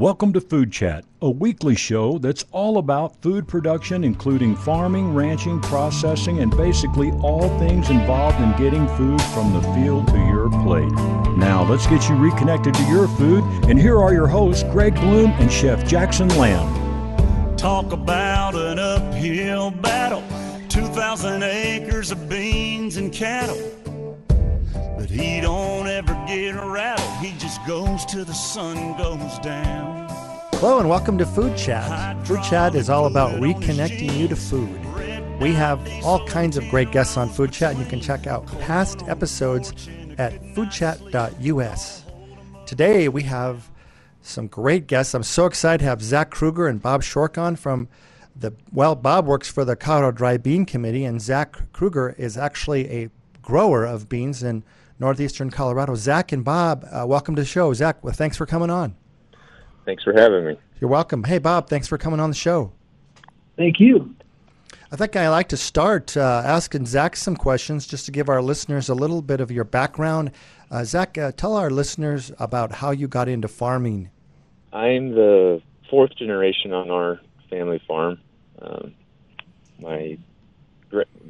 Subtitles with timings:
[0.00, 5.60] Welcome to Food Chat, a weekly show that's all about food production, including farming, ranching,
[5.60, 10.90] processing, and basically all things involved in getting food from the field to your plate.
[11.36, 15.32] Now, let's get you reconnected to your food, and here are your hosts, Greg Bloom
[15.32, 17.58] and Chef Jackson Lamb.
[17.58, 20.24] Talk about an uphill battle
[20.70, 23.79] 2,000 acres of beans and cattle.
[25.00, 30.06] But he don't ever get rattled, he just goes till the sun goes down.
[30.56, 32.26] Hello and welcome to Food Chat.
[32.26, 34.78] Food Chat is all about reconnecting you to food.
[35.40, 38.46] We have all kinds of great guests on Food Chat, and you can check out
[38.60, 42.04] past episodes at foodchat.us.
[42.66, 43.70] Today we have
[44.20, 45.14] some great guests.
[45.14, 47.88] I'm so excited to have Zach Kruger and Bob Shork on from
[48.36, 52.90] the well, Bob works for the Colorado Dry Bean Committee, and Zach Kruger is actually
[52.90, 53.08] a
[53.40, 54.62] grower of beans in
[55.00, 55.94] northeastern Colorado.
[55.94, 57.72] Zach and Bob, uh, welcome to the show.
[57.72, 58.94] Zach, well, thanks for coming on.
[59.86, 60.56] Thanks for having me.
[60.80, 61.24] You're welcome.
[61.24, 62.72] Hey, Bob, thanks for coming on the show.
[63.56, 64.14] Thank you.
[64.92, 68.42] I think I'd like to start uh, asking Zach some questions just to give our
[68.42, 70.32] listeners a little bit of your background.
[70.70, 74.10] Uh, Zach, uh, tell our listeners about how you got into farming.
[74.72, 78.18] I'm the fourth generation on our family farm.
[78.60, 78.94] Um,
[79.78, 80.18] my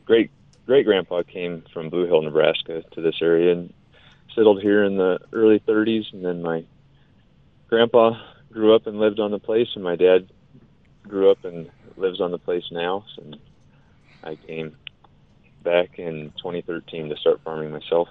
[0.04, 0.30] great
[0.70, 3.74] great grandpa came from Blue Hill, Nebraska, to this area and
[4.36, 6.64] settled here in the early 30s, and then my
[7.68, 8.12] grandpa
[8.52, 10.30] grew up and lived on the place, and my dad
[11.02, 13.04] grew up and lives on the place now.
[13.16, 13.36] And
[14.22, 14.76] I came
[15.64, 18.06] back in 2013 to start farming myself.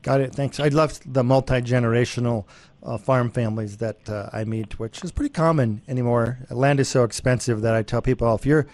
[0.00, 0.34] Got it.
[0.34, 0.58] Thanks.
[0.58, 2.46] I love the multi generational
[2.82, 6.38] uh, farm families that uh, I meet, which is pretty common anymore.
[6.48, 8.66] Land is so expensive that I tell people if you're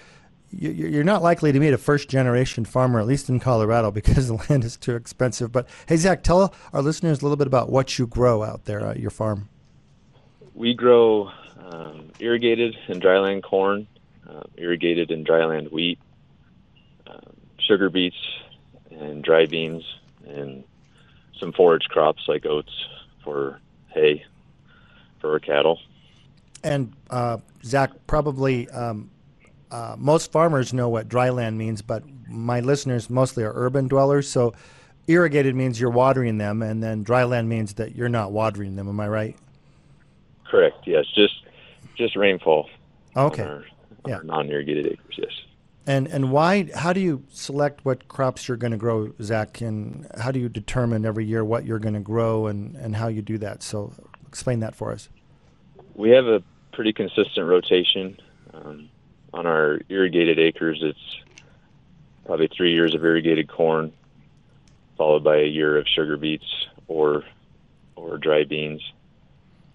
[0.51, 4.35] you're not likely to meet a first generation farmer, at least in Colorado, because the
[4.49, 5.53] land is too expensive.
[5.53, 8.81] But hey, Zach, tell our listeners a little bit about what you grow out there
[8.81, 9.49] at your farm.
[10.55, 11.31] We grow
[11.71, 13.87] um, irrigated and dryland corn,
[14.29, 15.99] uh, irrigated and dryland wheat,
[17.07, 18.17] um, sugar beets,
[18.91, 19.85] and dry beans,
[20.27, 20.65] and
[21.39, 22.73] some forage crops like oats
[23.23, 24.25] for hay
[25.21, 25.79] for our cattle.
[26.65, 29.11] And uh, Zach, probably um,
[29.71, 34.29] uh, most farmers know what dryland means, but my listeners mostly are urban dwellers.
[34.29, 34.55] So
[35.07, 38.89] irrigated means you're watering them, and then dryland means that you're not watering them.
[38.89, 39.37] Am I right?
[40.45, 40.87] Correct.
[40.87, 41.35] Yes, just
[41.97, 42.69] just rainfall.
[43.17, 43.43] Okay.
[43.43, 43.65] On our,
[44.07, 44.21] yeah.
[44.23, 45.15] non-irrigated acres.
[45.17, 45.33] Yes.
[45.87, 46.69] And and why?
[46.75, 49.61] How do you select what crops you're going to grow, Zach?
[49.61, 53.09] And how do you determine every year what you're going to grow and and how
[53.09, 53.63] you do that?
[53.63, 53.93] So
[54.27, 55.09] explain that for us.
[55.95, 56.43] We have a
[56.73, 58.21] pretty consistent rotation.
[58.55, 58.89] Um,
[59.33, 61.43] on our irrigated acres, it's
[62.25, 63.93] probably three years of irrigated corn,
[64.97, 67.25] followed by a year of sugar beets or
[67.97, 68.83] or dry beans.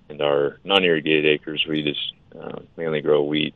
[0.09, 3.55] And our non-irrigated acres, we just uh, mainly grow wheat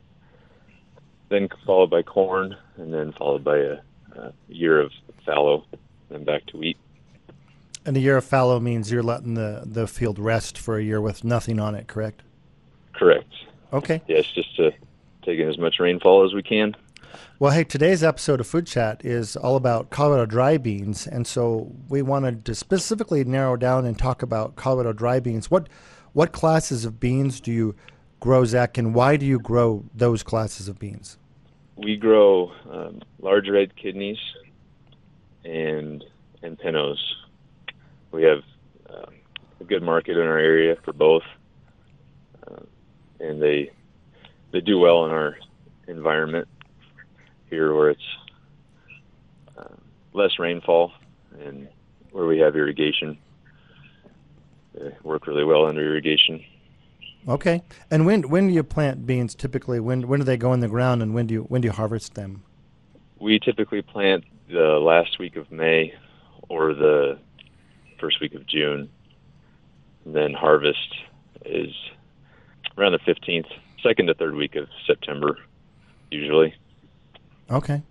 [1.28, 3.78] then followed by corn, and then followed by a,
[4.16, 4.92] a year of
[5.24, 5.64] fallow,
[6.08, 6.78] then back to wheat.
[7.84, 11.00] And a year of fallow means you're letting the, the field rest for a year
[11.00, 12.22] with nothing on it, correct?
[12.94, 13.32] Correct.
[13.72, 14.02] Okay.
[14.06, 14.72] Yes, just to
[15.24, 16.74] take in as much rainfall as we can.
[17.40, 21.72] Well, hey, today's episode of Food Chat is all about Colorado dry beans, and so
[21.88, 25.50] we wanted to specifically narrow down and talk about Colorado dry beans.
[25.50, 25.68] What
[26.12, 27.76] what classes of beans do you
[28.18, 31.16] grow, Zach, and why do you grow those classes of beans?
[31.76, 34.18] We grow um, large red kidneys
[35.44, 36.04] and
[36.42, 36.98] and pintos.
[38.10, 38.42] We have
[38.90, 39.06] uh,
[39.60, 41.22] a good market in our area for both,
[42.50, 42.62] uh,
[43.20, 43.70] and they
[44.52, 45.36] they do well in our
[45.86, 46.48] environment
[47.50, 48.16] here, where it's
[49.56, 49.74] uh,
[50.12, 50.92] less rainfall
[51.40, 51.68] and
[52.12, 53.18] where we have irrigation.
[54.74, 56.44] They work really well under irrigation.
[57.26, 57.62] Okay.
[57.90, 59.80] And when when do you plant beans typically?
[59.80, 61.72] When when do they go in the ground and when do you when do you
[61.72, 62.42] harvest them?
[63.18, 65.92] We typically plant the last week of May
[66.48, 67.18] or the
[68.00, 68.88] first week of June.
[70.04, 70.94] And then harvest
[71.44, 71.74] is
[72.78, 73.50] around the 15th,
[73.82, 75.38] second to third week of September
[76.10, 76.54] usually.
[77.50, 77.82] Okay.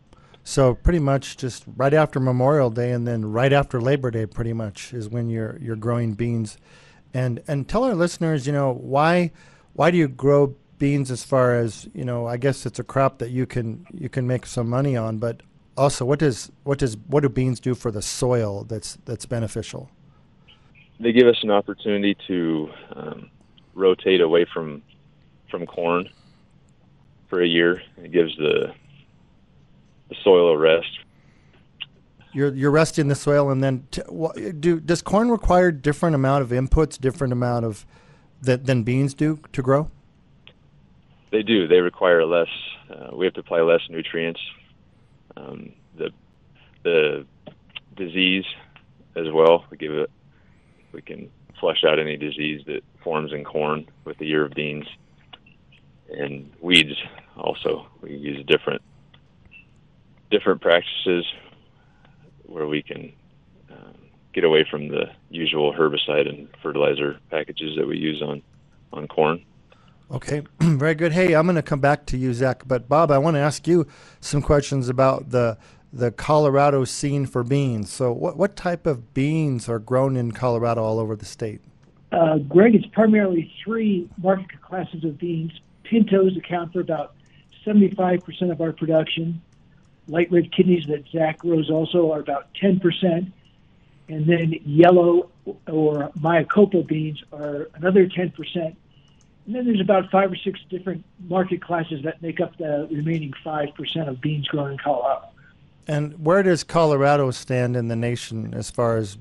[0.43, 4.53] So pretty much just right after Memorial Day and then right after Labor Day pretty
[4.53, 6.57] much is when you're you're growing beans
[7.13, 9.31] and and tell our listeners, you know, why
[9.73, 12.27] why do you grow beans as far as you know?
[12.27, 15.41] I guess it's a crop that you can you can make some money on, but
[15.75, 19.89] also what does what does what do beans do for the soil that's that's beneficial?
[20.99, 23.29] They give us an opportunity to um,
[23.75, 24.81] rotate away from
[25.49, 26.09] from corn
[27.29, 27.81] for a year.
[27.97, 28.73] It gives the
[30.09, 30.99] the soil a rest
[32.37, 34.03] you're you're resting the soil, and then t-
[34.59, 37.83] do does corn require different amount of inputs, different amount of
[38.43, 39.89] that, than beans do to grow?
[41.31, 41.67] They do.
[41.67, 42.49] They require less.
[42.89, 44.39] Uh, we have to apply less nutrients.
[45.35, 46.11] Um, the
[46.83, 47.25] the
[47.95, 48.45] disease
[49.15, 49.65] as well.
[49.71, 50.11] We give it.
[50.91, 54.85] We can flush out any disease that forms in corn with the year of beans,
[56.09, 56.95] and weeds.
[57.35, 58.81] Also, we use different
[60.29, 61.25] different practices
[62.43, 63.13] where we can
[63.71, 63.95] um,
[64.33, 68.41] get away from the usual herbicide and fertilizer packages that we use on
[68.93, 69.43] on corn.
[70.09, 71.11] Okay, very good.
[71.11, 72.63] Hey, I'm going to come back to you, Zach.
[72.65, 73.87] But Bob, I want to ask you
[74.19, 75.57] some questions about the
[75.91, 77.91] the Colorado scene for beans.
[77.91, 81.61] So, what what type of beans are grown in Colorado all over the state?
[82.11, 85.51] Uh, Greg, it's primarily three market classes of beans.
[85.89, 87.15] Pintos account for about
[87.65, 89.41] 75% of our production.
[90.07, 93.31] Light red kidneys that Zach grows also are about 10%.
[94.09, 95.29] And then yellow
[95.67, 98.33] or Mayocoba beans are another 10%.
[98.55, 103.33] And then there's about five or six different market classes that make up the remaining
[103.45, 105.29] 5% of beans grown in Colorado.
[105.87, 109.17] And where does Colorado stand in the nation as far as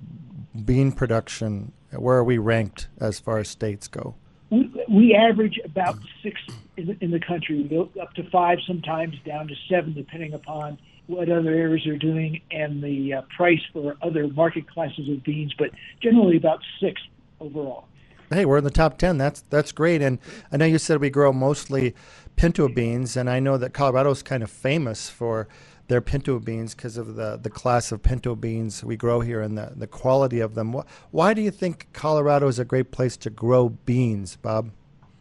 [0.64, 1.72] bean production?
[1.92, 4.16] Where are we ranked as far as states go?
[4.50, 6.40] We, we average about six
[6.76, 7.68] in the, in the country.
[8.00, 12.82] Up to five sometimes, down to seven, depending upon what other areas are doing and
[12.82, 15.70] the uh, price for other market classes of beans, but
[16.00, 17.00] generally about six
[17.40, 17.86] overall.
[18.30, 19.18] Hey, we're in the top ten.
[19.18, 20.02] That's that's great.
[20.02, 20.18] And
[20.50, 21.94] I know you said we grow mostly
[22.34, 25.46] pinto beans, and I know that Colorado is kind of famous for
[25.88, 29.56] their pinto beans because of the, the class of pinto beans we grow here and
[29.56, 30.74] the, the quality of them.
[31.10, 34.70] Why do you think Colorado is a great place to grow beans, Bob?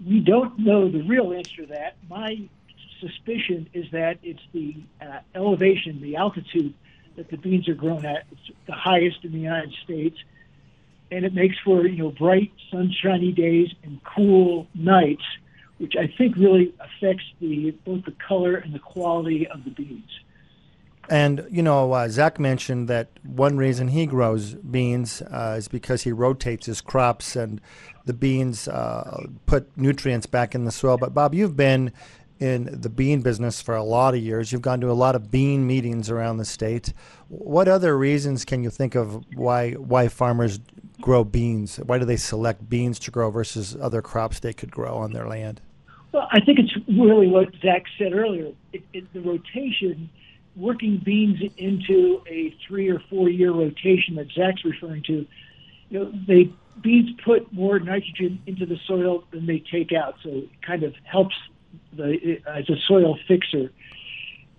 [0.05, 1.95] We don't know the real answer to that.
[2.09, 2.49] My
[2.99, 6.73] suspicion is that it's the uh, elevation, the altitude
[7.15, 8.25] that the beans are grown at.
[8.31, 10.17] It's the highest in the United States,
[11.11, 15.23] and it makes for you know bright, sunshiny days and cool nights,
[15.77, 20.09] which I think really affects the both the color and the quality of the beans.
[21.09, 26.03] And you know, uh, Zach mentioned that one reason he grows beans uh, is because
[26.03, 27.61] he rotates his crops, and
[28.05, 30.97] the beans uh, put nutrients back in the soil.
[30.97, 31.91] But Bob, you've been
[32.39, 34.51] in the bean business for a lot of years.
[34.51, 36.93] You've gone to a lot of bean meetings around the state.
[37.29, 40.59] What other reasons can you think of why why farmers
[41.01, 41.77] grow beans?
[41.77, 45.27] Why do they select beans to grow versus other crops they could grow on their
[45.27, 45.61] land?
[46.11, 48.51] Well, I think it's really what Zach said earlier.
[48.71, 50.09] It, it, the rotation,
[50.55, 55.25] working beans into a three or four year rotation that Zach's referring to,
[55.89, 60.29] you know, they beans put more nitrogen into the soil than they take out, so
[60.29, 61.35] it kind of helps
[61.95, 63.71] the, as a soil fixer.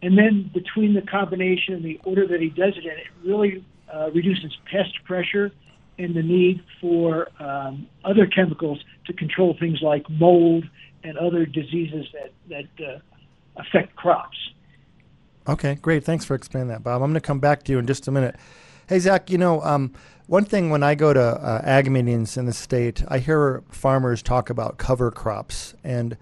[0.02, 3.64] And then between the combination and the order that he does it in, it really
[3.92, 5.50] uh, reduces pest pressure
[5.98, 10.64] and the need for um, other chemicals to control things like mold
[11.02, 12.98] and other diseases that, that uh,
[13.56, 14.36] affect crops.
[15.48, 16.04] Okay, great.
[16.04, 17.02] Thanks for explaining that, Bob.
[17.02, 18.36] I'm going to come back to you in just a minute.
[18.88, 19.92] Hey, Zach, you know, um,
[20.26, 24.22] one thing when I go to uh, ag meetings in the state, I hear farmers
[24.22, 25.74] talk about cover crops.
[25.84, 26.16] And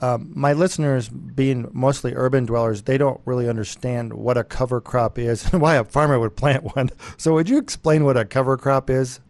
[0.00, 5.18] um, my listeners, being mostly urban dwellers, they don't really understand what a cover crop
[5.18, 6.90] is and why a farmer would plant one.
[7.18, 9.20] So, would you explain what a cover crop is?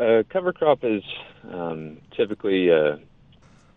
[0.00, 1.02] A cover crop is
[1.52, 2.98] um, typically a,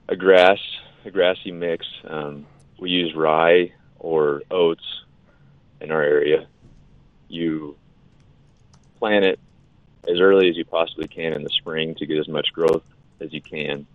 [0.09, 0.59] a, grass,
[1.05, 1.85] a grassy mix.
[2.07, 2.47] Um,
[2.79, 5.03] we use rye or oats
[5.79, 6.47] in our area.
[7.27, 7.77] You
[8.99, 9.39] plant it
[10.07, 12.83] as early as you possibly can in the spring to get as much growth
[13.19, 13.87] as you can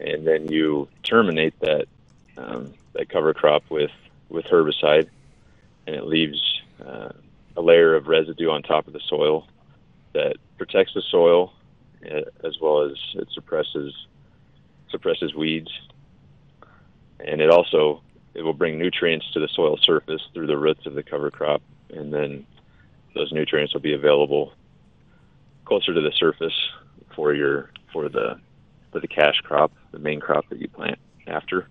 [0.00, 1.86] and then you terminate that
[2.36, 3.90] um, that cover crop with
[4.28, 5.08] with herbicide,
[5.86, 6.40] and it leaves
[6.84, 7.10] uh,
[7.56, 9.46] a layer of residue on top of the soil
[10.12, 11.52] that protects the soil
[12.04, 13.94] uh, as well as it suppresses
[14.90, 15.70] suppresses weeds,
[17.20, 18.02] and it also
[18.36, 21.62] it will bring nutrients to the soil surface through the roots of the cover crop,
[21.90, 22.46] and then
[23.14, 24.52] those nutrients will be available
[25.64, 26.54] closer to the surface
[27.14, 28.38] for your for the
[28.92, 31.68] for the cash crop, the main crop that you plant after.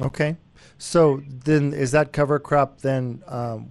[0.00, 0.36] Okay,
[0.78, 3.70] so then is that cover crop then um,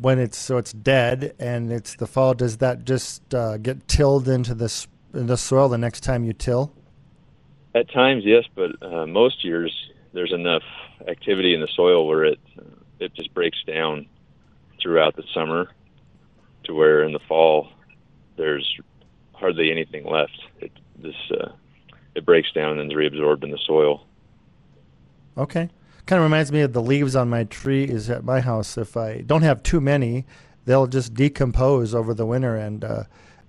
[0.00, 2.32] when it's so it's dead and it's the fall?
[2.34, 6.32] Does that just uh, get tilled into the in the soil the next time you
[6.32, 6.72] till?
[7.74, 9.74] At times, yes, but uh, most years
[10.12, 10.62] there's enough
[11.08, 12.40] activity in the soil where it
[13.00, 14.06] it just breaks down
[14.80, 15.70] throughout the summer
[16.64, 17.68] to where in the fall
[18.36, 18.78] there's
[19.32, 20.38] hardly anything left.
[20.60, 21.52] It, this uh,
[22.14, 24.06] it breaks down and is reabsorbed in the soil.
[25.36, 25.70] Okay.
[26.06, 28.76] Kind of reminds me of the leaves on my tree is at my house.
[28.76, 30.26] If I don't have too many,
[30.64, 33.04] they'll just decompose over the winter and uh,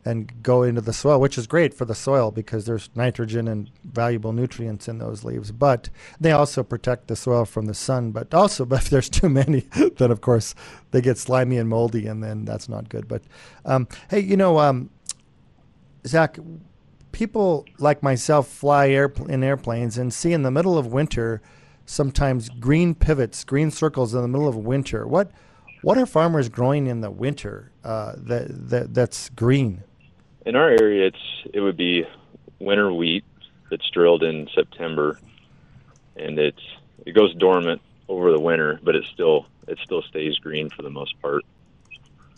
[0.05, 3.69] and go into the soil, which is great for the soil because there's nitrogen and
[3.83, 5.51] valuable nutrients in those leaves.
[5.51, 8.11] But they also protect the soil from the sun.
[8.11, 9.61] But also, if there's too many,
[9.97, 10.55] then of course
[10.91, 13.07] they get slimy and moldy, and then that's not good.
[13.07, 13.23] But
[13.65, 14.89] um, hey, you know, um,
[16.05, 16.37] Zach,
[17.11, 21.41] people like myself fly air, in airplanes and see in the middle of winter
[21.85, 25.07] sometimes green pivots, green circles in the middle of winter.
[25.07, 25.31] What
[25.81, 29.83] what are farmers growing in the winter uh, that, that that's green?
[30.45, 32.05] In our area, it's it would be
[32.59, 33.23] winter wheat
[33.69, 35.19] that's drilled in September,
[36.15, 36.61] and it's
[37.05, 40.89] it goes dormant over the winter, but it still it still stays green for the
[40.89, 41.43] most part,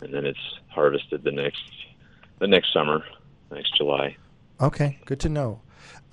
[0.00, 1.70] and then it's harvested the next
[2.38, 3.04] the next summer,
[3.50, 4.16] next July.
[4.60, 5.60] Okay, good to know.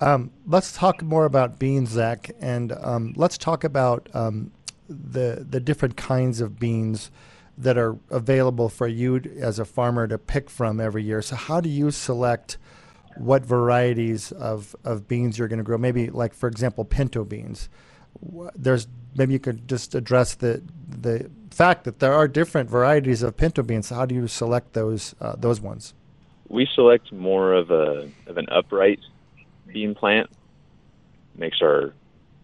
[0.00, 4.50] Um, let's talk more about beans, Zach, and um, let's talk about um,
[4.88, 7.10] the the different kinds of beans
[7.56, 11.22] that are available for you as a farmer to pick from every year.
[11.22, 12.58] So how do you select
[13.16, 15.78] what varieties of, of beans you're going to grow?
[15.78, 17.68] Maybe like for example pinto beans.
[18.54, 23.36] There's maybe you could just address the the fact that there are different varieties of
[23.36, 23.90] pinto beans.
[23.90, 25.94] How do you select those uh, those ones?
[26.48, 29.00] We select more of a of an upright
[29.66, 30.30] bean plant.
[31.36, 31.92] Makes our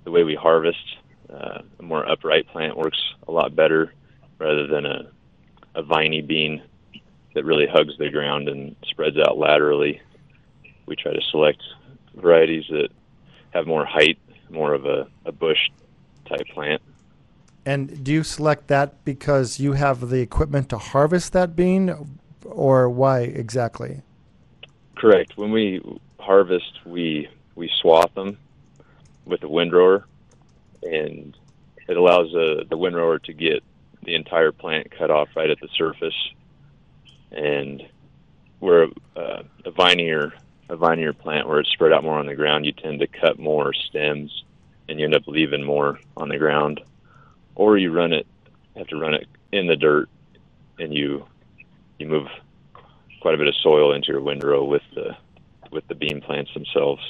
[0.04, 0.96] the way we harvest
[1.32, 2.98] uh, a more upright plant works
[3.28, 3.92] a lot better
[4.40, 5.10] rather than a,
[5.76, 6.62] a viney bean
[7.34, 10.00] that really hugs the ground and spreads out laterally.
[10.86, 11.62] We try to select
[12.16, 12.88] varieties that
[13.50, 14.18] have more height,
[14.48, 15.70] more of a, a bush
[16.28, 16.82] type plant.
[17.66, 21.94] And do you select that because you have the equipment to harvest that bean,
[22.44, 24.00] or why exactly?
[24.96, 25.36] Correct.
[25.36, 25.80] When we
[26.18, 28.38] harvest, we we swath them
[29.26, 30.06] with a windrower,
[30.82, 31.36] and
[31.86, 33.62] it allows uh, the windrower to get
[34.02, 36.14] the entire plant cut off right at the surface,
[37.30, 37.82] and
[38.58, 40.32] where uh, a vineyard
[40.70, 43.38] a vinier plant where it's spread out more on the ground, you tend to cut
[43.38, 44.44] more stems,
[44.88, 46.80] and you end up leaving more on the ground,
[47.56, 48.26] or you run it
[48.76, 50.08] have to run it in the dirt,
[50.78, 51.26] and you
[51.98, 52.28] you move
[53.20, 55.16] quite a bit of soil into your windrow with the
[55.72, 57.02] with the bean plants themselves.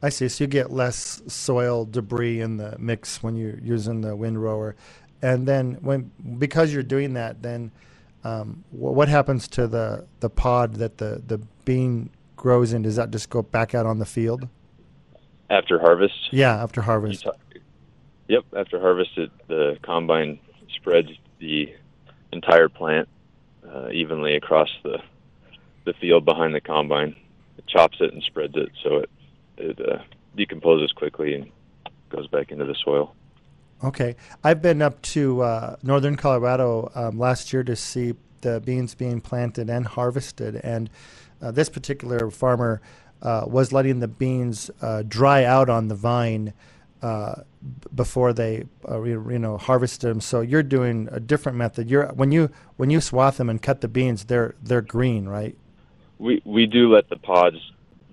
[0.00, 0.28] I see.
[0.28, 4.74] So you get less soil debris in the mix when you're using the windrower
[5.22, 7.70] and then when because you're doing that, then
[8.24, 12.82] um, what happens to the the pod that the the bean grows in?
[12.82, 14.48] Does that just go back out on the field
[15.48, 16.32] after harvest?
[16.32, 17.26] Yeah, after harvest.
[18.28, 20.38] yep, after harvest, it, the combine
[20.74, 21.72] spreads the
[22.32, 23.08] entire plant
[23.68, 24.98] uh, evenly across the
[25.84, 27.14] the field behind the combine.
[27.58, 29.10] It chops it and spreads it so it
[29.56, 30.02] it uh,
[30.36, 31.50] decomposes quickly and
[32.10, 33.14] goes back into the soil.
[33.84, 38.94] Okay, I've been up to uh, northern Colorado um, last year to see the beans
[38.94, 40.88] being planted and harvested, and
[41.40, 42.80] uh, this particular farmer
[43.22, 46.52] uh, was letting the beans uh, dry out on the vine
[47.02, 47.42] uh,
[47.92, 50.20] before they uh, you know harvested them.
[50.20, 51.90] So you're doing a different method.
[51.90, 55.56] You're when you when you swath them and cut the beans, they're they're green, right?
[56.20, 57.56] We we do let the pods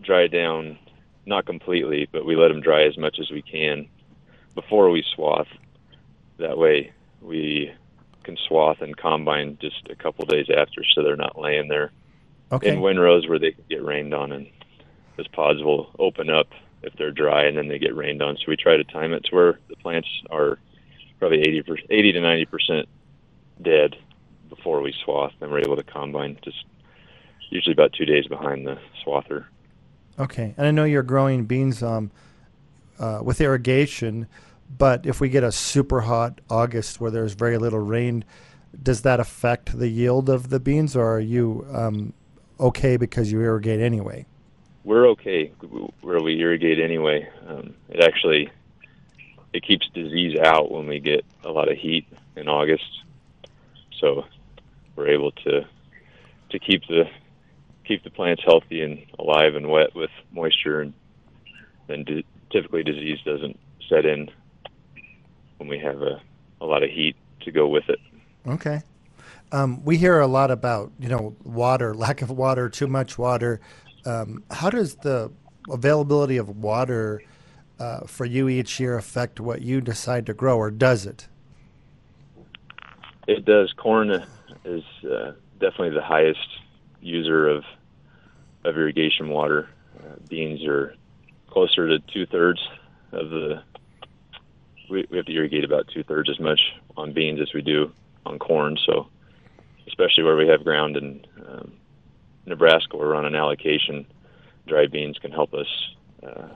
[0.01, 0.79] dry down,
[1.27, 3.88] not completely, but we let them dry as much as we can
[4.62, 5.48] before we swath.
[6.38, 7.72] That way, we
[8.24, 11.92] can swath and combine just a couple days after, so they're not laying there
[12.51, 12.70] okay.
[12.70, 14.48] in windrows where they can get rained on, and
[15.16, 16.48] those pods will open up
[16.82, 18.36] if they're dry, and then they get rained on.
[18.38, 20.60] So we try to time it to where the plants are
[21.20, 22.89] probably 80, 80 to 90 percent
[23.62, 23.96] dead
[24.50, 25.34] before we swath.
[25.39, 26.66] Then we're able to combine just
[27.50, 29.46] usually about two days behind the swather.
[30.18, 32.12] Okay, and I know you're growing beans um,
[33.00, 34.28] uh, with irrigation,
[34.77, 38.23] but if we get a super hot August where there's very little rain,
[38.81, 42.13] does that affect the yield of the beans, or are you um,
[42.59, 44.25] okay because you irrigate anyway?
[44.83, 45.47] We're okay
[46.01, 47.27] where we irrigate anyway.
[47.47, 48.51] Um, it actually
[49.53, 53.01] it keeps disease out when we get a lot of heat in August,
[53.99, 54.25] so
[54.95, 55.65] we're able to
[56.51, 57.09] to keep the
[57.85, 60.93] keep the plants healthy and alive and wet with moisture, and
[61.88, 63.59] then d- typically disease doesn't
[63.89, 64.29] set in
[65.60, 66.20] when we have a,
[66.62, 68.00] a lot of heat to go with it.
[68.48, 68.82] Okay.
[69.51, 73.62] Um, we hear a lot about you know water, lack of water, too much water.
[74.06, 75.32] Um, how does the
[75.70, 77.22] availability of water
[77.80, 81.28] uh, for you each year affect what you decide to grow, or does it?
[83.28, 83.74] It does.
[83.74, 84.25] Corn
[84.66, 86.48] is uh, definitely the highest
[87.01, 87.63] user of
[88.66, 89.70] of irrigation water.
[90.00, 90.96] Uh, beans are
[91.50, 92.60] closer to two thirds
[93.12, 93.63] of the.
[94.89, 96.60] We, we have to irrigate about two thirds as much
[96.98, 97.91] on beans as we do
[98.25, 98.77] on corn.
[98.86, 99.08] So,
[99.88, 101.74] especially where we have ground in um,
[102.46, 104.05] Nebraska, we're on an allocation.
[104.67, 105.67] Dry beans can help us
[106.24, 106.50] uh,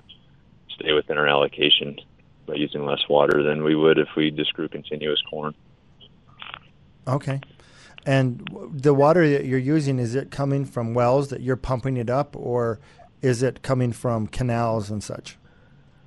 [0.70, 1.98] stay within our allocation
[2.46, 5.54] by using less water than we would if we just grew continuous corn.
[7.08, 7.40] Okay.
[8.06, 12.10] And the water that you're using, is it coming from wells that you're pumping it
[12.10, 12.80] up, or
[13.22, 15.38] is it coming from canals and such?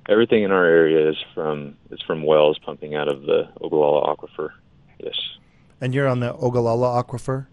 [0.09, 4.51] Everything in our area is from is from wells pumping out of the Ogallala Aquifer.
[4.99, 5.15] Yes.
[5.81, 7.47] And you're on the Ogallala Aquifer?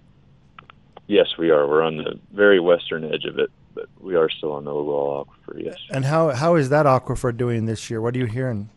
[1.06, 1.66] Yes, we are.
[1.66, 5.25] We're on the very western edge of it, but we are still on the Ogallala
[5.25, 5.76] Aquifer, yes.
[5.90, 8.00] And how how is that aquifer doing this year?
[8.00, 8.70] What are you hearing?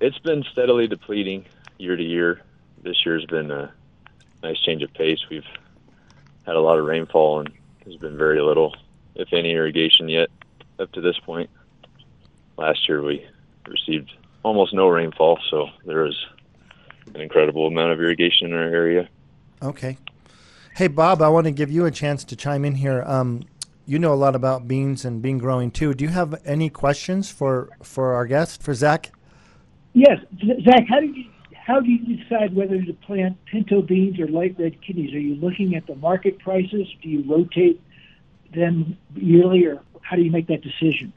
[0.00, 1.46] It's been steadily depleting
[1.78, 2.42] year to year.
[2.82, 3.72] This year's been a
[4.42, 5.20] nice change of pace.
[5.30, 5.46] We've
[6.44, 7.52] had a lot of rainfall and
[7.84, 8.74] there's been very little,
[9.14, 10.28] if any, irrigation yet
[10.78, 11.50] up to this point.
[12.56, 13.26] Last year we
[13.66, 14.10] received
[14.42, 16.26] almost no rainfall, so there was
[17.14, 19.08] an incredible amount of irrigation in our area.
[19.62, 19.98] Okay.
[20.74, 23.02] Hey, Bob, I want to give you a chance to chime in here.
[23.06, 23.42] Um,
[23.84, 25.92] you know a lot about beans and bean growing too.
[25.94, 29.12] Do you have any questions for, for our guest, for Zach?
[29.92, 30.18] Yes,
[30.64, 30.86] Zach.
[30.88, 34.80] How do you how do you decide whether to plant pinto beans or light red
[34.82, 35.14] kidneys?
[35.14, 36.88] Are you looking at the market prices?
[37.00, 37.80] Do you rotate
[38.52, 41.12] them yearly, or how do you make that decision?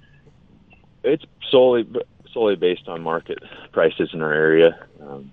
[1.05, 1.87] It's solely
[2.33, 3.39] solely based on market
[3.71, 4.85] prices in our area.
[5.01, 5.31] Um,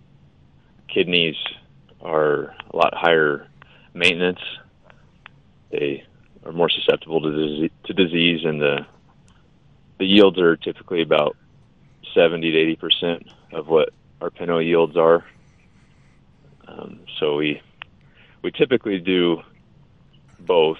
[0.89, 1.37] kidneys
[2.01, 3.49] are a lot higher
[3.95, 4.39] maintenance.
[5.71, 6.05] They
[6.45, 8.87] are more susceptible to disease, to disease, and the
[9.99, 11.37] the yields are typically about
[12.15, 15.25] seventy to eighty percent of what our pinto yields are.
[16.69, 17.61] Um, so we
[18.43, 19.43] we typically do
[20.41, 20.79] both,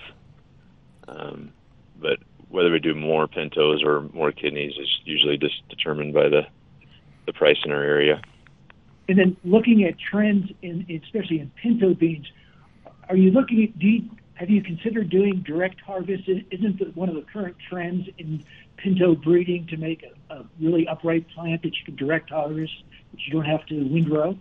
[1.09, 1.53] um,
[2.01, 2.19] but
[2.53, 6.43] whether we do more pintos or more kidneys is usually just determined by the
[7.27, 8.21] the price in our area.
[9.09, 12.27] And then looking at trends in especially in pinto beans,
[13.09, 16.29] are you looking at do you, have you considered doing direct harvest?
[16.29, 18.45] Isn't it one of the current trends in
[18.77, 22.73] pinto breeding to make a, a really upright plant that you can direct harvest,
[23.13, 24.37] that you don't have to windrow?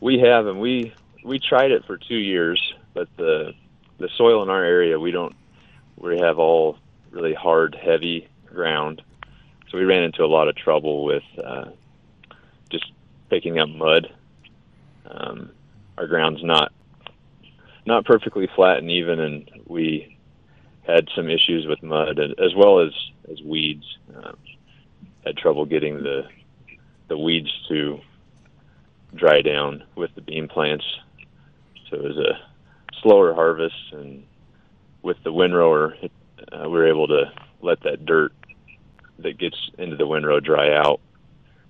[0.00, 0.92] We have, and we
[1.24, 2.60] we tried it for two years,
[2.94, 3.52] but the
[3.98, 5.36] the soil in our area we don't
[5.96, 6.78] we have all
[7.18, 9.02] really hard, heavy ground,
[9.68, 11.66] so we ran into a lot of trouble with uh,
[12.70, 12.92] just
[13.28, 14.12] picking up mud.
[15.06, 15.50] Um,
[15.96, 16.72] our ground's not
[17.86, 20.16] not perfectly flat and even, and we
[20.86, 22.92] had some issues with mud as well as
[23.30, 23.84] as weeds.
[24.14, 24.36] Um,
[25.24, 26.28] had trouble getting the
[27.08, 28.00] the weeds to
[29.14, 30.84] dry down with the bean plants,
[31.90, 32.38] so it was a
[33.02, 33.92] slower harvest.
[33.92, 34.24] And
[35.02, 35.96] with the windrower,
[36.52, 38.32] uh, we were able to let that dirt
[39.18, 41.00] that gets into the windrow dry out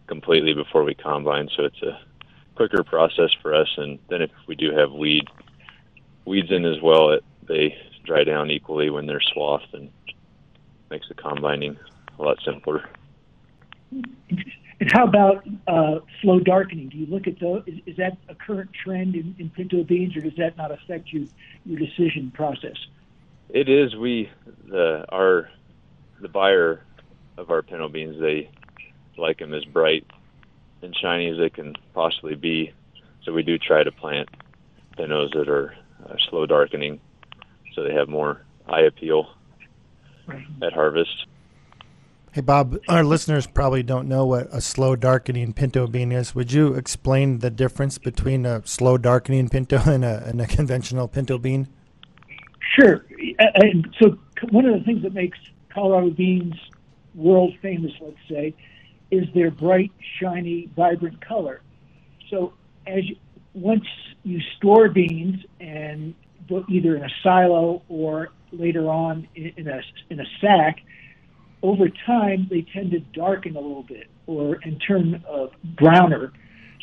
[0.07, 1.49] completely before we combine.
[1.57, 1.99] So it's a
[2.55, 3.69] quicker process for us.
[3.77, 5.25] And then if we do have weed
[6.25, 9.91] weeds in as well, it, they dry down equally when they're swathed and
[10.91, 11.79] makes the combining
[12.19, 12.89] a lot simpler.
[14.81, 16.89] And how about uh, slow darkening?
[16.89, 17.63] Do you look at those?
[17.67, 21.13] Is, is that a current trend in, in pinto beans, or does that not affect
[21.13, 21.29] you
[21.65, 22.77] your decision process?
[23.51, 23.97] It is.
[23.97, 24.31] We
[24.67, 25.51] the our
[26.21, 26.85] the buyer
[27.37, 28.51] of our pinto beans they
[29.17, 30.07] like them as bright
[30.83, 32.73] and shiny as they can possibly be.
[33.25, 34.29] So we do try to plant
[34.97, 35.75] pintos that are
[36.09, 37.01] uh, slow darkening,
[37.75, 39.29] so they have more eye appeal
[40.63, 41.27] at harvest.
[42.33, 46.35] Hey, Bob, our listeners probably don't know what a slow darkening pinto bean is.
[46.35, 51.09] Would you explain the difference between a slow darkening pinto and a, and a conventional
[51.09, 51.69] pinto bean?
[52.77, 53.05] Sure.
[53.39, 54.19] And so,
[54.51, 55.39] one of the things that makes
[55.73, 56.55] Colorado beans
[57.15, 58.55] world famous, let's say,
[59.11, 61.61] is their bright, shiny, vibrant color.
[62.31, 62.53] So,
[62.87, 63.17] as you,
[63.55, 63.85] once
[64.25, 66.15] you store beans and
[66.69, 70.81] either in a silo or later on in in a in a sack,
[71.63, 75.47] over time they tend to darken a little bit or and turn uh,
[75.77, 76.33] browner.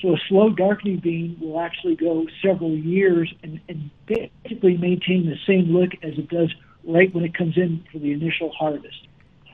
[0.02, 5.38] So a slow darkening bean will actually go several years and, and basically maintain the
[5.48, 6.54] same look as it does
[6.84, 9.08] right when it comes in for the initial harvest.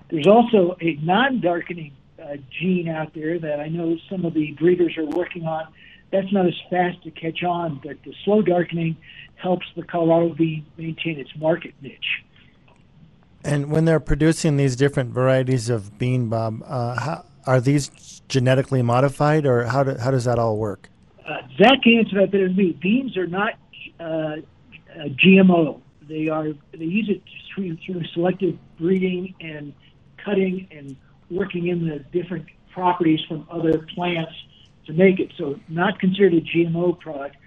[0.10, 4.98] There's also a non-darkening uh, gene out there that I know some of the breeders
[4.98, 5.68] are working on.
[6.12, 8.98] That's not as fast to catch on, but the slow darkening
[9.36, 12.24] helps the Colorado bean maintain its market niche.
[13.44, 18.82] And when they're producing these different varieties of bean, Bob, uh, how, are these genetically
[18.82, 20.90] modified, or how, do, how does that all work?
[21.28, 22.78] Uh, Zach can answer that better than me.
[22.82, 23.54] Beans are not
[24.00, 24.38] uh, uh,
[25.24, 25.82] GMO.
[26.08, 27.22] They are they use it
[27.54, 29.74] through, through selective breeding and
[30.24, 30.96] cutting and
[31.30, 34.34] working in the different properties from other plants
[34.88, 35.32] to make it.
[35.38, 37.38] So not considered a GMO product,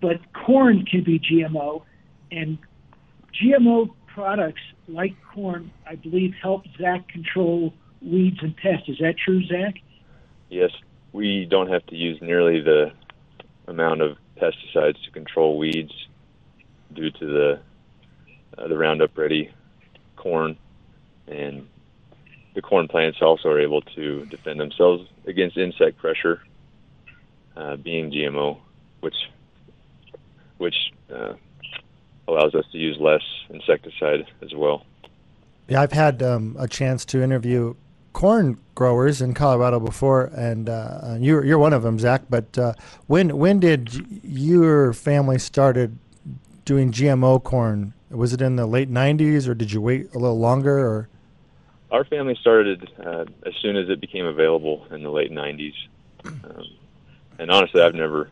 [0.00, 1.82] but corn can be GMO,
[2.30, 2.58] and
[3.42, 8.88] GMO products like corn, I believe, help Zach control weeds and pests.
[8.88, 9.74] Is that true, Zach?
[10.48, 10.70] Yes,
[11.12, 12.92] we don't have to use nearly the
[13.66, 15.92] amount of pesticides to control weeds
[16.92, 17.60] due to the
[18.56, 19.50] uh, the Roundup Ready
[20.16, 20.56] corn,
[21.26, 21.66] and
[22.54, 26.42] the corn plants also are able to defend themselves against insect pressure,
[27.56, 28.58] uh, being GMO,
[29.00, 29.16] which
[30.56, 31.34] which uh,
[32.26, 34.84] allows us to use less insecticide as well.
[35.68, 37.74] Yeah, I've had um, a chance to interview
[38.12, 42.22] corn growers in Colorado before, and uh, you're you're one of them, Zach.
[42.28, 42.74] But uh,
[43.06, 45.98] when when did your family started
[46.64, 47.94] doing GMO corn?
[48.10, 50.78] Was it in the late '90s, or did you wait a little longer?
[50.78, 51.08] Or
[51.90, 55.74] our family started uh, as soon as it became available in the late '90s.
[56.24, 56.64] Um,
[57.38, 58.28] and honestly, I've never,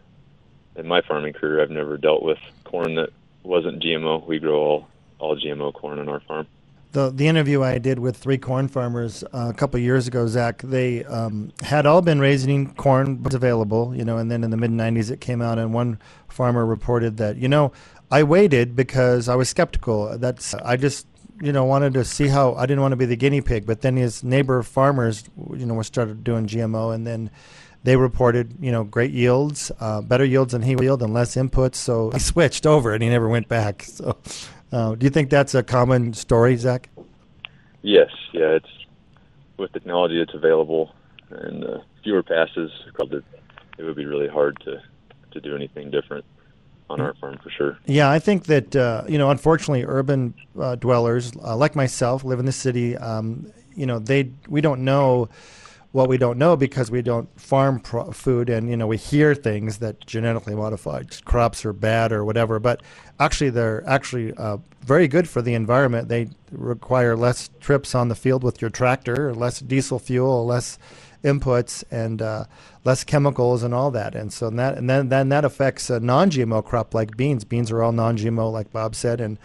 [0.75, 3.11] in my farming career, I've never dealt with corn that
[3.43, 4.27] wasn't GMO.
[4.27, 6.47] We grow all all GMO corn on our farm
[6.97, 10.63] the the interview I did with three corn farmers uh, a couple years ago, Zach,
[10.63, 14.57] they um, had all been raising corn was available, you know, and then in the
[14.57, 17.71] mid '90s it came out, and one farmer reported that, you know,
[18.11, 20.17] I waited because I was skeptical.
[20.17, 21.07] That's I just
[21.43, 23.83] you know wanted to see how I didn't want to be the guinea pig, but
[23.83, 27.31] then his neighbor farmers, you know, started doing GMO, and then
[27.83, 31.75] they reported, you know, great yields, uh, better yields than he yield, and less inputs.
[31.75, 33.83] So he switched over, and he never went back.
[33.83, 34.17] So
[34.77, 36.91] uh, do you think that's a common story, Zach?
[37.83, 38.59] Yes, yeah.
[38.59, 38.69] It's
[39.57, 40.93] with technology that's available
[41.31, 44.83] and uh, fewer passes, it would be really hard to
[45.33, 46.25] to do anything different
[46.89, 47.79] on our farm for sure.
[47.85, 52.39] Yeah, I think that uh, you know, unfortunately, urban uh, dwellers uh, like myself live
[52.39, 52.97] in the city.
[52.97, 55.29] Um, you know, they we don't know
[55.97, 59.35] what we don't know because we don't farm pro- food and you know we hear
[59.35, 62.83] things that genetically modified crops are bad or whatever but
[63.19, 66.09] actually they're actually uh, very good for the environment.
[66.09, 70.79] They require less trips on the field with your tractor less diesel fuel less
[71.25, 72.45] inputs and uh,
[72.85, 74.15] less chemicals and all that.
[74.15, 77.45] And so that and then then that affects a non-gmo crop like beans.
[77.45, 79.39] Beans are all non-gmo like bob said and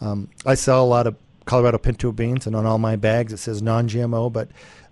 [0.00, 3.38] um, i sell a lot of colorado pinto beans and on all my bags it
[3.38, 4.48] says non-gmo but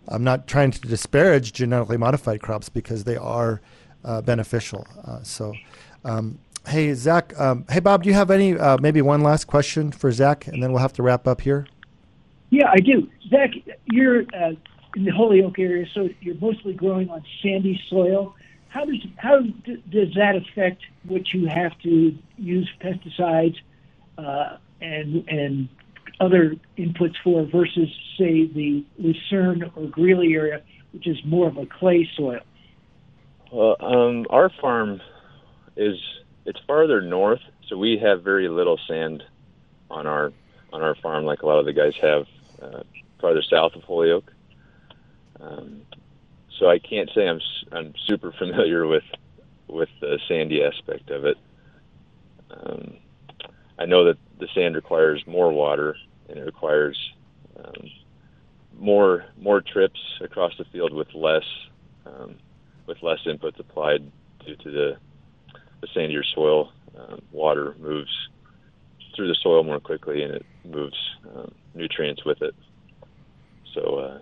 [0.08, 3.60] I'm not trying to disparage genetically modified crops because they are
[4.04, 4.86] uh, beneficial.
[5.04, 5.54] Uh, so,
[6.04, 6.38] um,
[6.68, 10.12] hey Zach, um, hey Bob, do you have any uh, maybe one last question for
[10.12, 11.66] Zach, and then we'll have to wrap up here.
[12.50, 13.08] Yeah, I do.
[13.28, 13.50] Zach,
[13.86, 14.52] you're uh,
[14.94, 18.34] in the Holyoke area, so you're mostly growing on sandy soil.
[18.68, 23.56] How does how d- does that affect what you have to use pesticides
[24.18, 25.68] uh, and and
[26.20, 31.66] other inputs for versus, say, the Lucerne or Greeley area, which is more of a
[31.66, 32.40] clay soil?
[33.52, 35.00] Well, um, our farm
[35.76, 35.96] is
[36.44, 39.22] it's farther north, so we have very little sand
[39.90, 40.32] on our
[40.72, 42.26] on our farm, like a lot of the guys have
[42.60, 42.82] uh,
[43.20, 44.32] farther south of Holyoke.
[45.40, 45.82] Um,
[46.58, 47.40] so I can't say I'm
[47.72, 49.04] I'm super familiar with
[49.68, 51.36] with the sandy aspect of it.
[52.50, 52.94] Um,
[53.78, 55.96] I know that the sand requires more water
[56.28, 56.98] and it requires
[57.58, 57.90] um,
[58.78, 61.44] more more trips across the field with less
[62.04, 62.36] um,
[62.86, 64.10] with less inputs applied
[64.44, 64.96] due to the
[65.80, 66.72] the sandier soil.
[66.96, 68.10] Um, water moves
[69.14, 70.96] through the soil more quickly and it moves
[71.34, 72.54] um, nutrients with it.
[73.74, 74.18] So uh,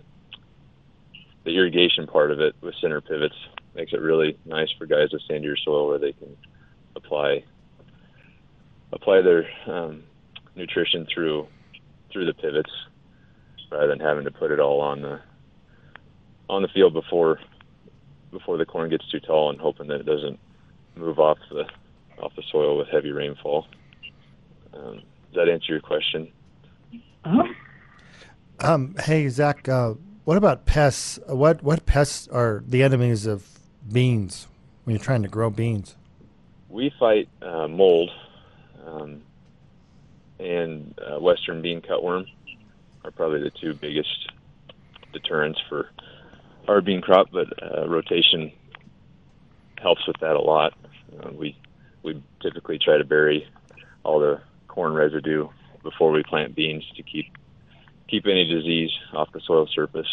[1.45, 3.35] the irrigation part of it with center pivots
[3.75, 6.35] makes it really nice for guys with sandier soil where they can
[6.95, 7.43] apply
[8.95, 10.03] apply their um,
[10.55, 11.47] nutrition through
[12.11, 12.71] through the pivots
[13.71, 15.19] rather than having to put it all on the
[16.49, 17.39] on the field before
[18.31, 20.39] before the corn gets too tall and hoping that it doesn't
[20.95, 21.65] move off the
[22.21, 23.67] off the soil with heavy rainfall.
[24.73, 25.01] Um,
[25.33, 26.31] does that answer your question?
[27.25, 27.43] Uh-huh.
[28.59, 31.19] Um, hey Zach, uh, what about pests?
[31.27, 33.59] What what pests are the enemies of
[33.91, 34.47] beans
[34.83, 35.95] when you're trying to grow beans?
[36.69, 38.11] We fight uh, mold.
[38.85, 39.21] Um,
[40.39, 42.25] and uh, western bean cutworm
[43.03, 44.31] are probably the two biggest
[45.13, 45.89] deterrents for
[46.67, 47.27] our bean crop.
[47.31, 48.51] But uh, rotation
[49.81, 50.73] helps with that a lot.
[51.19, 51.57] Uh, we
[52.03, 53.47] we typically try to bury
[54.03, 55.47] all the corn residue
[55.83, 57.25] before we plant beans to keep
[58.07, 60.07] keep any disease off the soil surface.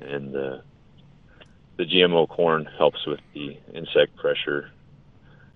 [0.00, 0.58] And uh,
[1.76, 4.70] the GMO corn helps with the insect pressure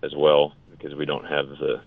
[0.03, 0.53] as well
[0.87, 1.81] because we don't have the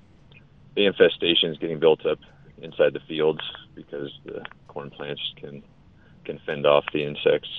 [0.75, 2.19] the infestation is getting built up
[2.61, 3.39] inside the fields
[3.75, 5.63] because the corn plants can
[6.25, 7.49] can fend off the insects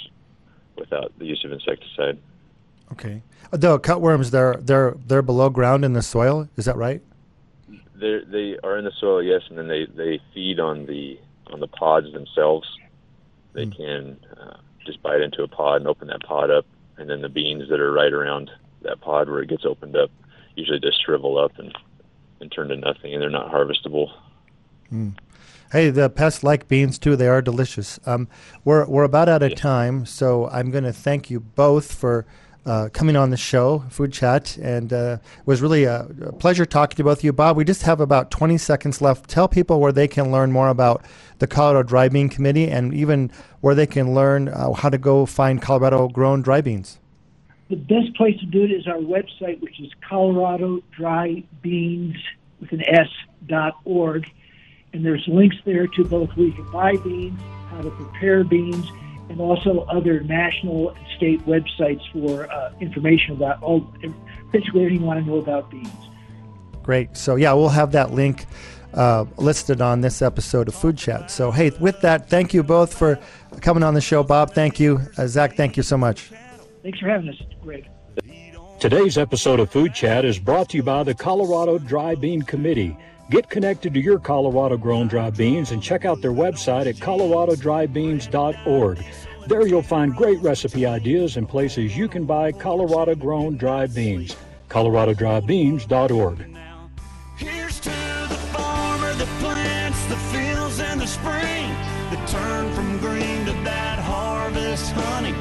[0.76, 2.18] without the use of insecticide.
[2.92, 3.22] Okay.
[3.50, 6.48] The cutworms they're they're they're below ground in the soil.
[6.56, 7.02] Is that right?
[7.94, 11.60] they they are in the soil, yes, and then they they feed on the on
[11.60, 12.68] the pods themselves.
[13.54, 13.76] They mm.
[13.76, 16.66] can uh, just bite into a pod and open that pod up,
[16.98, 18.50] and then the beans that are right around
[18.82, 20.10] that pod where it gets opened up
[20.56, 21.76] usually just shrivel up and
[22.40, 24.10] and turn to nothing, and they're not harvestable.
[24.92, 25.16] Mm.
[25.72, 27.16] Hey, the pests like beans too.
[27.16, 28.00] They are delicious.
[28.06, 28.28] Um,
[28.64, 29.56] we're we're about out of yeah.
[29.56, 32.26] time, so I'm going to thank you both for
[32.66, 36.66] uh, coming on the show, Food Chat, and uh, it was really a, a, pleasure
[36.66, 37.32] talking to both of you.
[37.32, 39.30] Bob, we just have about 20 seconds left.
[39.30, 41.04] Tell people where they can learn more about
[41.38, 45.24] the Colorado Dry Bean Committee and even where they can learn uh, how to go
[45.24, 46.98] find Colorado grown dry beans.
[47.70, 52.16] The best place to do it is our website, which is Colorado Dry Beans
[52.60, 53.06] with an S
[53.46, 54.28] dot org.
[54.92, 58.90] And there's links there to both where you can buy beans, how to prepare beans,
[59.28, 63.82] and also other national and state websites for uh, information about all,
[64.50, 65.88] basically anything you want to know about beans.
[66.82, 67.16] Great.
[67.16, 68.46] So, yeah, we'll have that link
[68.94, 71.30] uh, listed on this episode of Food Chat.
[71.30, 73.20] So, hey, with that, thank you both for
[73.60, 74.24] coming on the show.
[74.24, 75.00] Bob, thank you.
[75.16, 76.32] Uh, Zach, thank you so much.
[76.82, 77.86] Thanks for having us, Greg.
[78.78, 82.96] Today's episode of Food Chat is brought to you by the Colorado Dry Bean Committee.
[83.30, 89.04] Get connected to your Colorado grown dry beans and check out their website at coloradodrybeans.org.
[89.46, 94.36] There you'll find great recipe ideas and places you can buy Colorado grown dry beans.
[94.68, 96.56] coloradodrybeans.org.
[97.36, 101.70] Here's to the farmer that plants the fields in the spring,
[102.10, 105.34] that turn from green to that harvest honey.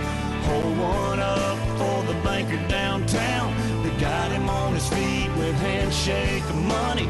[0.49, 6.43] Hold one up for the banker downtown that got him on his feet with handshake
[6.55, 7.07] money.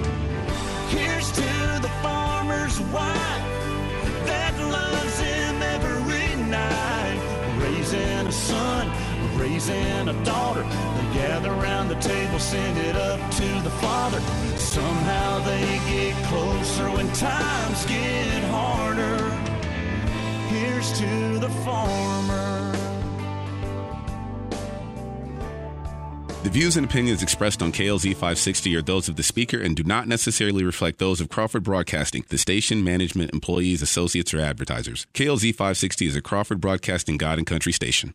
[0.89, 3.45] Here's to the farmer's wife
[4.25, 7.19] that loves him every night.
[7.63, 8.91] Raising a son,
[9.39, 10.63] raising a daughter.
[10.63, 14.19] They gather around the table, send it up to the father.
[14.57, 19.17] Somehow they get closer when times get harder.
[20.49, 22.68] Here's to the farmer.
[26.41, 29.83] The views and opinions expressed on KLZ 560 are those of the speaker and do
[29.83, 35.05] not necessarily reflect those of Crawford Broadcasting, the station, management, employees, associates, or advertisers.
[35.13, 38.13] KLZ 560 is a Crawford Broadcasting God and Country station.